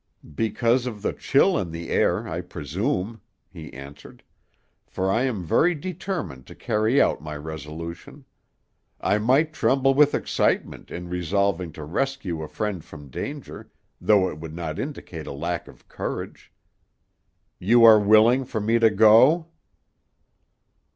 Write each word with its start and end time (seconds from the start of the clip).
"Because 0.33 0.87
of 0.87 1.03
the 1.03 1.13
chill 1.13 1.59
in 1.59 1.69
the 1.69 1.89
air, 1.91 2.27
I 2.27 2.41
presume," 2.41 3.21
he 3.53 3.71
answered, 3.71 4.23
"for 4.87 5.11
I 5.11 5.25
am 5.25 5.43
very 5.43 5.75
determined 5.75 6.47
to 6.47 6.55
carry 6.55 6.99
out 6.99 7.21
my 7.21 7.37
resolution. 7.37 8.25
I 8.99 9.19
might 9.19 9.53
tremble 9.53 9.93
with 9.93 10.15
excitement 10.15 10.89
in 10.89 11.07
resolving 11.07 11.71
to 11.73 11.83
rescue 11.83 12.41
a 12.41 12.47
friend 12.47 12.83
from 12.83 13.09
danger, 13.09 13.69
though 14.01 14.27
it 14.27 14.39
would 14.39 14.55
not 14.55 14.79
indicate 14.79 15.27
a 15.27 15.31
lack 15.33 15.67
of 15.67 15.87
courage. 15.87 16.51
You 17.59 17.83
are 17.83 17.99
willing 17.99 18.43
for 18.43 18.59
me 18.59 18.79
to 18.79 18.89
go?" 18.89 19.49